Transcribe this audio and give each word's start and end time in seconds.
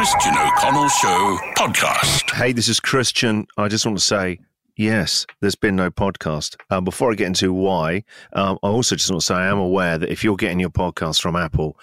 Christian 0.00 0.34
O'Connell 0.34 0.88
Show 0.88 1.38
podcast. 1.58 2.30
Hey, 2.30 2.52
this 2.52 2.68
is 2.68 2.80
Christian. 2.80 3.46
I 3.58 3.68
just 3.68 3.84
want 3.84 3.98
to 3.98 4.02
say, 4.02 4.38
yes, 4.74 5.26
there's 5.42 5.56
been 5.56 5.76
no 5.76 5.90
podcast. 5.90 6.56
Um, 6.70 6.84
before 6.84 7.12
I 7.12 7.14
get 7.16 7.26
into 7.26 7.52
why, 7.52 8.04
um, 8.32 8.58
I 8.62 8.68
also 8.68 8.96
just 8.96 9.10
want 9.10 9.20
to 9.20 9.26
say 9.26 9.34
I 9.34 9.48
am 9.48 9.58
aware 9.58 9.98
that 9.98 10.08
if 10.08 10.24
you're 10.24 10.36
getting 10.36 10.58
your 10.58 10.70
podcast 10.70 11.20
from 11.20 11.36
Apple, 11.36 11.78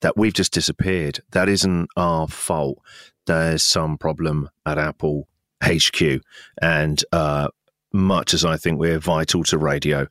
that 0.00 0.16
we've 0.16 0.32
just 0.32 0.52
disappeared. 0.52 1.20
That 1.30 1.48
isn't 1.48 1.88
our 1.96 2.26
fault. 2.26 2.78
There's 3.26 3.62
some 3.62 3.96
problem 3.96 4.50
at 4.66 4.76
Apple 4.76 5.28
HQ, 5.62 6.20
and 6.60 7.04
uh, 7.12 7.46
much 7.92 8.34
as 8.34 8.44
I 8.44 8.56
think 8.56 8.80
we're 8.80 8.98
vital 8.98 9.44
to 9.44 9.56
radio, 9.56 10.08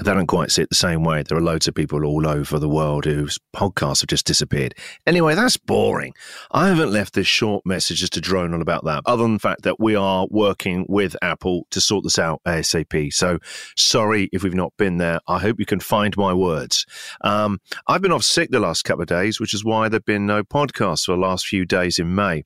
they 0.00 0.12
don't 0.12 0.26
quite 0.26 0.50
see 0.50 0.62
it 0.62 0.68
the 0.70 0.74
same 0.74 1.04
way. 1.04 1.22
There 1.22 1.38
are 1.38 1.42
loads 1.42 1.68
of 1.68 1.74
people 1.74 2.04
all 2.04 2.26
over 2.26 2.58
the 2.58 2.68
world 2.68 3.04
whose 3.04 3.38
podcasts 3.54 4.00
have 4.00 4.08
just 4.08 4.26
disappeared. 4.26 4.74
Anyway, 5.06 5.36
that's 5.36 5.56
boring. 5.56 6.14
I 6.50 6.68
haven't 6.68 6.90
left 6.90 7.14
this 7.14 7.28
short 7.28 7.64
message 7.64 8.00
just 8.00 8.14
to 8.14 8.20
drone 8.20 8.54
on 8.54 8.60
about 8.60 8.84
that, 8.86 9.02
other 9.06 9.22
than 9.22 9.34
the 9.34 9.38
fact 9.38 9.62
that 9.62 9.78
we 9.78 9.94
are 9.94 10.26
working 10.30 10.84
with 10.88 11.14
Apple 11.22 11.66
to 11.70 11.80
sort 11.80 12.02
this 12.02 12.18
out 12.18 12.40
ASAP. 12.44 13.12
So 13.12 13.38
sorry 13.76 14.28
if 14.32 14.42
we've 14.42 14.54
not 14.54 14.72
been 14.76 14.98
there. 14.98 15.20
I 15.28 15.38
hope 15.38 15.60
you 15.60 15.66
can 15.66 15.80
find 15.80 16.16
my 16.16 16.34
words. 16.34 16.86
Um, 17.20 17.60
I've 17.86 18.02
been 18.02 18.12
off 18.12 18.24
sick 18.24 18.50
the 18.50 18.60
last 18.60 18.82
couple 18.82 19.02
of 19.02 19.08
days, 19.08 19.38
which 19.38 19.54
is 19.54 19.64
why 19.64 19.88
there 19.88 19.98
have 19.98 20.04
been 20.04 20.26
no 20.26 20.42
podcasts 20.42 21.06
for 21.06 21.12
the 21.12 21.18
last 21.18 21.46
few 21.46 21.64
days 21.64 22.00
in 22.00 22.14
May. 22.14 22.44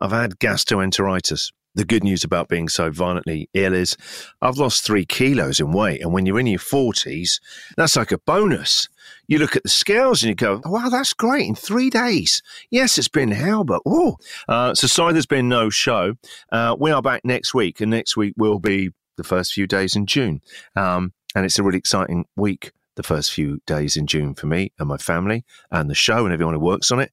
I've 0.00 0.10
had 0.10 0.38
gastroenteritis 0.38 1.52
the 1.74 1.84
good 1.84 2.02
news 2.02 2.24
about 2.24 2.48
being 2.48 2.68
so 2.68 2.90
violently 2.90 3.48
ill 3.54 3.74
is 3.74 3.96
I've 4.42 4.56
lost 4.56 4.84
three 4.84 5.04
kilos 5.04 5.60
in 5.60 5.72
weight. 5.72 6.00
And 6.00 6.12
when 6.12 6.26
you're 6.26 6.40
in 6.40 6.46
your 6.46 6.58
40s, 6.58 7.40
that's 7.76 7.96
like 7.96 8.12
a 8.12 8.18
bonus. 8.18 8.88
You 9.28 9.38
look 9.38 9.56
at 9.56 9.62
the 9.62 9.68
scales 9.68 10.22
and 10.22 10.28
you 10.28 10.34
go, 10.34 10.60
wow, 10.64 10.88
that's 10.88 11.12
great 11.12 11.46
in 11.46 11.54
three 11.54 11.90
days. 11.90 12.42
Yes, 12.70 12.98
it's 12.98 13.08
been 13.08 13.30
hell, 13.30 13.64
but 13.64 13.82
oh. 13.86 14.16
Uh, 14.48 14.74
so 14.74 14.86
sorry 14.86 15.12
there's 15.12 15.26
been 15.26 15.48
no 15.48 15.70
show. 15.70 16.14
Uh, 16.50 16.76
we 16.78 16.90
are 16.90 17.02
back 17.02 17.24
next 17.24 17.54
week, 17.54 17.80
and 17.80 17.90
next 17.90 18.16
week 18.16 18.34
will 18.36 18.58
be 18.58 18.90
the 19.16 19.24
first 19.24 19.52
few 19.52 19.66
days 19.66 19.94
in 19.94 20.06
June. 20.06 20.40
Um, 20.76 21.12
and 21.34 21.44
it's 21.44 21.58
a 21.58 21.62
really 21.62 21.78
exciting 21.78 22.24
week 22.36 22.72
the 22.96 23.02
first 23.02 23.32
few 23.32 23.60
days 23.66 23.96
in 23.96 24.06
June 24.06 24.34
for 24.34 24.46
me 24.46 24.72
and 24.78 24.88
my 24.88 24.96
family 24.96 25.44
and 25.70 25.88
the 25.88 25.94
show 25.94 26.24
and 26.24 26.32
everyone 26.32 26.54
who 26.54 26.60
works 26.60 26.90
on 26.90 27.00
it. 27.00 27.12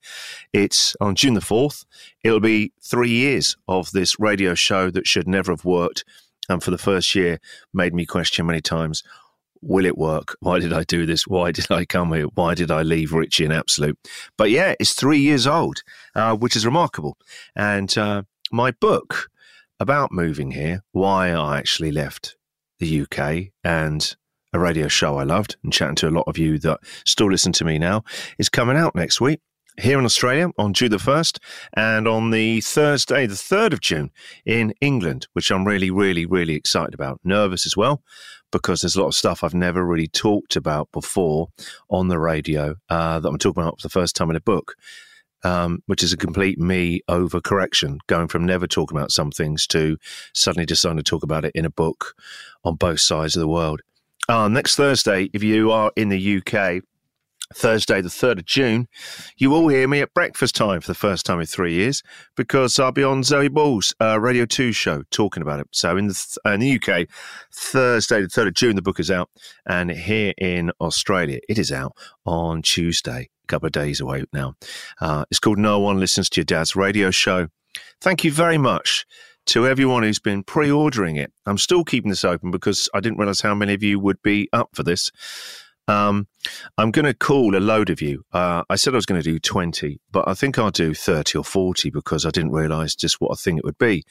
It's 0.53 0.95
on 0.99 1.15
June 1.15 1.33
the 1.33 1.39
4th. 1.39 1.85
It'll 2.23 2.39
be 2.39 2.73
three 2.81 3.11
years 3.11 3.55
of 3.67 3.91
this 3.91 4.19
radio 4.19 4.53
show 4.55 4.89
that 4.91 5.07
should 5.07 5.27
never 5.27 5.51
have 5.51 5.65
worked. 5.65 6.03
And 6.49 6.63
for 6.63 6.71
the 6.71 6.77
first 6.77 7.13
year, 7.15 7.39
made 7.73 7.93
me 7.93 8.05
question 8.05 8.45
many 8.45 8.61
times 8.61 9.03
will 9.61 9.85
it 9.85 9.97
work? 9.97 10.37
Why 10.39 10.59
did 10.59 10.71
I 10.71 10.83
do 10.83 11.05
this? 11.05 11.27
Why 11.27 11.51
did 11.51 11.71
I 11.71 11.85
come 11.85 12.13
here? 12.13 12.27
Why 12.35 12.53
did 12.53 12.71
I 12.71 12.83
leave 12.83 13.13
Richie 13.13 13.45
in 13.45 13.51
absolute? 13.51 13.97
But 14.37 14.49
yeah, 14.51 14.75
it's 14.79 14.93
three 14.93 15.19
years 15.19 15.47
old, 15.47 15.83
uh, 16.15 16.35
which 16.35 16.55
is 16.55 16.65
remarkable. 16.65 17.17
And 17.55 17.95
uh, 17.97 18.23
my 18.51 18.71
book 18.71 19.29
about 19.79 20.11
moving 20.11 20.51
here, 20.51 20.83
why 20.91 21.29
I 21.29 21.57
actually 21.57 21.91
left 21.91 22.35
the 22.79 23.01
UK 23.01 23.51
and 23.63 24.15
a 24.53 24.59
radio 24.59 24.87
show 24.87 25.17
I 25.17 25.23
loved 25.23 25.57
and 25.63 25.73
chatting 25.73 25.95
to 25.97 26.09
a 26.09 26.11
lot 26.11 26.27
of 26.27 26.37
you 26.37 26.57
that 26.59 26.79
still 27.05 27.29
listen 27.29 27.51
to 27.53 27.65
me 27.65 27.77
now, 27.77 28.03
is 28.37 28.49
coming 28.49 28.77
out 28.77 28.95
next 28.95 29.21
week 29.21 29.39
here 29.79 29.99
in 29.99 30.05
Australia 30.05 30.49
on 30.57 30.73
June 30.73 30.89
the 30.89 30.97
1st 30.97 31.39
and 31.75 32.07
on 32.07 32.31
the 32.31 32.61
Thursday, 32.61 33.27
the 33.27 33.35
3rd 33.35 33.73
of 33.73 33.81
June 33.81 34.11
in 34.45 34.73
England, 34.81 35.27
which 35.33 35.51
I'm 35.51 35.65
really, 35.65 35.91
really, 35.91 36.25
really 36.25 36.55
excited 36.55 36.93
about. 36.93 37.19
Nervous 37.23 37.65
as 37.65 37.77
well, 37.77 38.01
because 38.51 38.81
there's 38.81 38.95
a 38.95 39.01
lot 39.01 39.09
of 39.09 39.15
stuff 39.15 39.43
I've 39.43 39.53
never 39.53 39.85
really 39.85 40.07
talked 40.07 40.55
about 40.55 40.91
before 40.91 41.49
on 41.89 42.07
the 42.07 42.19
radio 42.19 42.75
uh, 42.89 43.19
that 43.19 43.29
I'm 43.29 43.37
talking 43.37 43.61
about 43.61 43.79
for 43.79 43.87
the 43.87 43.91
first 43.91 44.15
time 44.15 44.29
in 44.29 44.35
a 44.35 44.41
book. 44.41 44.75
Um, 45.43 45.83
which 45.85 46.01
is 46.01 46.11
a 46.11 46.17
complete 46.17 46.57
me 46.57 47.01
overcorrection, 47.07 47.99
going 48.07 48.27
from 48.27 48.43
never 48.43 48.65
talking 48.65 48.97
about 48.97 49.11
some 49.11 49.29
things 49.29 49.67
to 49.67 49.97
suddenly 50.33 50.65
deciding 50.65 50.97
to 50.97 51.03
talk 51.03 51.21
about 51.21 51.45
it 51.45 51.51
in 51.53 51.63
a 51.63 51.69
book 51.69 52.15
on 52.63 52.73
both 52.73 52.99
sides 53.01 53.35
of 53.35 53.41
the 53.41 53.47
world. 53.47 53.81
Uh, 54.29 54.49
next 54.49 54.75
Thursday, 54.75 55.29
if 55.33 55.41
you 55.41 55.71
are 55.71 55.91
in 55.95 56.09
the 56.09 56.37
UK, 56.37 56.83
Thursday, 57.53 58.01
the 58.01 58.09
3rd 58.09 58.39
of 58.39 58.45
June, 58.45 58.89
you 59.37 59.49
will 59.49 59.69
hear 59.69 59.87
me 59.87 60.01
at 60.01 60.13
breakfast 60.13 60.53
time 60.53 60.81
for 60.81 60.87
the 60.87 60.95
first 60.95 61.25
time 61.25 61.39
in 61.39 61.45
three 61.45 61.73
years 61.73 62.03
because 62.35 62.77
I'll 62.77 62.91
be 62.91 63.05
on 63.05 63.23
Zoe 63.23 63.47
Ball's 63.47 63.95
uh, 64.01 64.19
Radio 64.19 64.45
2 64.45 64.73
show 64.73 65.03
talking 65.11 65.41
about 65.41 65.61
it. 65.61 65.67
So 65.71 65.95
in 65.95 66.07
the, 66.07 66.13
th- 66.13 66.37
uh, 66.45 66.55
in 66.55 66.59
the 66.59 66.75
UK, 66.75 67.07
Thursday, 67.53 68.21
the 68.21 68.27
3rd 68.27 68.47
of 68.47 68.53
June, 68.53 68.75
the 68.75 68.81
book 68.81 68.99
is 68.99 69.09
out. 69.09 69.29
And 69.65 69.91
here 69.91 70.33
in 70.37 70.71
Australia, 70.81 71.39
it 71.47 71.57
is 71.57 71.71
out 71.71 71.95
on 72.25 72.63
Tuesday, 72.63 73.29
a 73.45 73.47
couple 73.47 73.67
of 73.67 73.71
days 73.71 74.01
away 74.01 74.25
now. 74.33 74.55
Uh, 74.99 75.23
it's 75.31 75.39
called 75.39 75.57
No 75.57 75.79
One 75.79 76.01
Listens 76.01 76.29
to 76.31 76.41
Your 76.41 76.45
Dad's 76.45 76.75
Radio 76.75 77.11
Show. 77.11 77.47
Thank 78.01 78.25
you 78.25 78.31
very 78.33 78.57
much 78.57 79.05
to 79.47 79.67
everyone 79.67 80.03
who's 80.03 80.19
been 80.19 80.43
pre 80.43 80.69
ordering 80.69 81.15
it. 81.15 81.31
I'm 81.45 81.57
still 81.57 81.83
keeping 81.83 82.09
this 82.09 82.25
open 82.25 82.51
because 82.51 82.89
I 82.93 82.99
didn't 82.99 83.17
realize 83.17 83.41
how 83.41 83.55
many 83.55 83.73
of 83.73 83.83
you 83.83 83.99
would 83.99 84.21
be 84.21 84.49
up 84.53 84.69
for 84.73 84.83
this. 84.83 85.11
Um, 85.89 86.27
I'm 86.77 86.91
going 86.91 87.05
to 87.05 87.13
call 87.13 87.55
a 87.55 87.59
load 87.59 87.89
of 87.89 88.01
you. 88.01 88.25
Uh, 88.33 88.63
I 88.69 88.75
said 88.75 88.93
I 88.93 88.97
was 88.97 89.05
going 89.05 89.21
to 89.21 89.29
do 89.29 89.39
20, 89.39 90.01
but 90.11 90.27
I 90.27 90.33
think 90.33 90.59
I'll 90.59 90.69
do 90.69 90.93
30 90.93 91.37
or 91.37 91.45
40 91.45 91.89
because 91.89 92.25
I 92.25 92.29
didn't 92.29 92.51
realize 92.51 92.93
just 92.93 93.21
what 93.21 93.31
a 93.31 93.37
thing 93.37 93.57
it 93.57 93.63
would 93.63 93.77
be. 93.77 94.03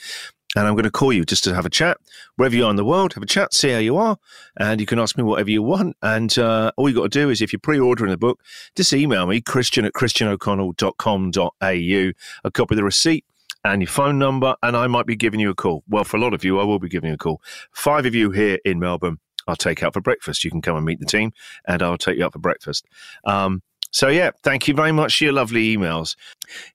And 0.57 0.67
I'm 0.67 0.75
going 0.75 0.85
to 0.85 0.91
call 0.91 1.13
you 1.13 1.27
just 1.27 1.45
to 1.45 1.55
have 1.55 1.67
a 1.67 1.71
chat. 1.71 1.99
Wherever 2.37 2.57
you 2.57 2.65
are 2.65 2.71
in 2.71 2.77
the 2.77 2.85
world, 2.85 3.13
have 3.13 3.23
a 3.23 3.27
chat, 3.27 3.53
see 3.53 3.73
how 3.73 3.79
you 3.79 3.99
are, 3.99 4.17
and 4.59 4.81
you 4.81 4.87
can 4.87 4.99
ask 4.99 5.19
me 5.19 5.23
whatever 5.23 5.51
you 5.51 5.63
want. 5.63 5.99
And 6.01 6.39
uh, 6.39 6.73
all 6.79 6.89
you 6.89 6.95
got 6.95 7.03
to 7.03 7.09
do 7.11 7.29
is 7.29 7.43
if 7.43 7.53
you're 7.53 7.61
pre 7.61 7.79
ordering 7.79 8.11
the 8.11 8.17
book, 8.17 8.41
just 8.75 8.95
email 8.95 9.27
me, 9.27 9.43
christian 9.43 9.85
at 9.85 9.93
christianoconnell.com.au, 9.93 12.13
a 12.45 12.51
copy 12.51 12.75
of 12.75 12.77
the 12.77 12.85
receipt 12.85 13.27
and 13.67 13.83
your 13.83 13.89
phone 13.89 14.19
number, 14.19 14.55
and 14.63 14.77
I 14.77 14.87
might 14.87 15.07
be 15.07 15.17
giving 15.17 15.41
you 15.41 15.51
a 15.51 15.55
call. 15.55 15.83
Well, 15.89 16.05
for 16.05 16.17
a 16.17 16.21
lot 16.21 16.35
of 16.35 16.45
you, 16.45 16.61
I 16.61 16.65
will 16.65 16.79
be 16.79 16.89
giving 16.89 17.09
you 17.09 17.15
a 17.15 17.19
call. 17.19 17.43
Five 17.73 18.07
of 18.07 18.15
you 18.15 18.31
here 18.31 18.59
in 18.65 18.79
Melbourne, 18.79 19.19
I'll 19.47 19.57
take 19.57 19.83
out 19.83 19.93
for 19.93 20.01
breakfast. 20.01 20.45
You 20.45 20.51
can 20.51 20.63
come 20.63 20.77
and 20.77 20.85
meet 20.85 21.01
the 21.01 21.07
team, 21.07 21.33
and 21.67 21.83
I'll 21.83 21.99
take 21.99 22.19
you 22.19 22.25
out 22.25 22.33
for 22.33 22.39
breakfast. 22.39 22.87
Um, 23.25 23.63
so, 23.91 24.09
yeah, 24.09 24.31
thank 24.43 24.69
you 24.69 24.75
very 24.75 24.93
much 24.93 25.19
for 25.19 25.25
your 25.25 25.33
lovely 25.33 25.77
emails. 25.77 26.17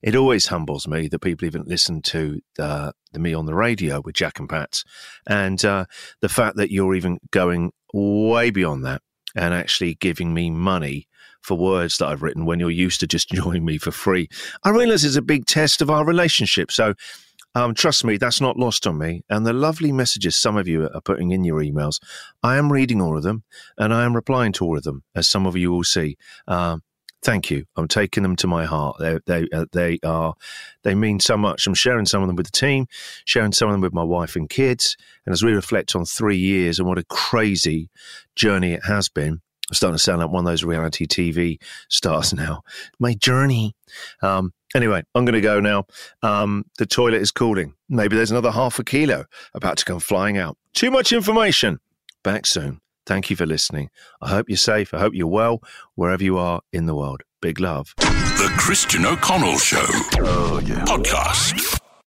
It 0.02 0.16
always 0.16 0.46
humbles 0.46 0.88
me 0.88 1.08
that 1.08 1.20
people 1.20 1.46
even 1.46 1.64
listen 1.66 2.02
to 2.02 2.40
uh, 2.58 2.92
the 3.12 3.18
me 3.18 3.32
on 3.32 3.46
the 3.46 3.54
radio 3.54 4.00
with 4.04 4.14
Jack 4.14 4.38
and 4.38 4.48
Pat, 4.48 4.82
and 5.26 5.64
uh, 5.64 5.86
the 6.20 6.28
fact 6.28 6.56
that 6.56 6.70
you're 6.70 6.94
even 6.94 7.18
going 7.30 7.72
way 7.94 8.50
beyond 8.50 8.84
that 8.84 9.02
and 9.34 9.54
actually 9.54 9.94
giving 9.94 10.34
me 10.34 10.50
money 10.50 11.08
for 11.42 11.56
words 11.56 11.98
that 11.98 12.06
I've 12.06 12.22
written 12.22 12.46
when 12.46 12.60
you're 12.60 12.70
used 12.70 13.00
to 13.00 13.06
just 13.06 13.28
joining 13.32 13.64
me 13.64 13.78
for 13.78 13.90
free. 13.90 14.28
I 14.64 14.70
realize 14.70 15.04
it's 15.04 15.16
a 15.16 15.22
big 15.22 15.46
test 15.46 15.82
of 15.82 15.90
our 15.90 16.04
relationship. 16.04 16.70
So 16.70 16.94
um, 17.54 17.74
trust 17.74 18.04
me, 18.04 18.16
that's 18.16 18.40
not 18.40 18.56
lost 18.56 18.86
on 18.86 18.98
me. 18.98 19.24
And 19.28 19.46
the 19.46 19.52
lovely 19.52 19.92
messages 19.92 20.38
some 20.38 20.56
of 20.56 20.66
you 20.66 20.88
are 20.88 21.00
putting 21.00 21.32
in 21.32 21.44
your 21.44 21.60
emails, 21.60 22.00
I 22.42 22.56
am 22.56 22.72
reading 22.72 23.02
all 23.02 23.16
of 23.16 23.22
them 23.22 23.44
and 23.76 23.92
I 23.92 24.04
am 24.04 24.14
replying 24.14 24.52
to 24.52 24.64
all 24.64 24.78
of 24.78 24.84
them, 24.84 25.02
as 25.14 25.28
some 25.28 25.46
of 25.46 25.56
you 25.56 25.70
will 25.70 25.84
see. 25.84 26.16
Um, 26.48 26.82
thank 27.22 27.50
you. 27.50 27.64
I'm 27.76 27.88
taking 27.88 28.22
them 28.22 28.36
to 28.36 28.46
my 28.46 28.64
heart. 28.64 28.96
They 28.98 29.18
they 29.26 29.48
uh, 29.52 29.66
they 29.72 29.98
are 30.02 30.34
they 30.82 30.94
mean 30.94 31.20
so 31.20 31.36
much. 31.36 31.66
I'm 31.66 31.74
sharing 31.74 32.06
some 32.06 32.22
of 32.22 32.28
them 32.28 32.36
with 32.36 32.46
the 32.46 32.58
team, 32.58 32.86
sharing 33.24 33.52
some 33.52 33.68
of 33.68 33.72
them 33.72 33.80
with 33.80 33.92
my 33.92 34.02
wife 34.02 34.34
and 34.34 34.48
kids. 34.48 34.96
And 35.26 35.32
as 35.32 35.42
we 35.42 35.52
reflect 35.52 35.94
on 35.94 36.04
three 36.04 36.38
years 36.38 36.78
and 36.78 36.88
what 36.88 36.98
a 36.98 37.04
crazy 37.04 37.90
journey 38.34 38.72
it 38.72 38.84
has 38.86 39.08
been, 39.08 39.40
I'm 39.72 39.76
starting 39.76 39.96
to 39.96 40.02
sound 40.02 40.20
like 40.20 40.30
one 40.30 40.44
of 40.44 40.52
those 40.52 40.64
reality 40.64 41.06
TV 41.06 41.58
stars 41.88 42.34
now. 42.34 42.62
My 43.00 43.14
journey. 43.14 43.74
Um, 44.20 44.52
anyway, 44.74 45.02
I'm 45.14 45.24
going 45.24 45.32
to 45.32 45.40
go 45.40 45.60
now. 45.60 45.86
Um, 46.22 46.66
the 46.76 46.84
toilet 46.84 47.22
is 47.22 47.30
cooling. 47.30 47.72
Maybe 47.88 48.14
there's 48.14 48.30
another 48.30 48.50
half 48.50 48.78
a 48.78 48.84
kilo 48.84 49.24
about 49.54 49.78
to 49.78 49.86
come 49.86 49.98
flying 49.98 50.36
out. 50.36 50.58
Too 50.74 50.90
much 50.90 51.10
information. 51.10 51.80
Back 52.22 52.44
soon. 52.44 52.82
Thank 53.06 53.30
you 53.30 53.36
for 53.36 53.46
listening. 53.46 53.88
I 54.20 54.28
hope 54.28 54.50
you're 54.50 54.58
safe. 54.58 54.92
I 54.92 54.98
hope 54.98 55.14
you're 55.14 55.26
well 55.26 55.62
wherever 55.94 56.22
you 56.22 56.36
are 56.36 56.60
in 56.70 56.84
the 56.84 56.94
world. 56.94 57.22
Big 57.40 57.58
love. 57.58 57.94
The 57.96 58.52
Christian 58.58 59.06
O'Connell 59.06 59.56
Show. 59.56 59.84
Oh, 60.18 60.60
yeah. 60.66 60.84
Podcast. 60.84 61.81